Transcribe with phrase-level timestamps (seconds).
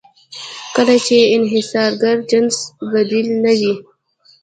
[0.75, 2.57] کله چې د انحصارګر جنس
[2.91, 3.73] بدیل نه وي.